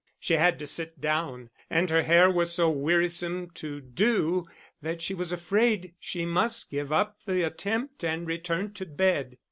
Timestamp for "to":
0.57-0.65, 3.51-3.79, 8.73-8.87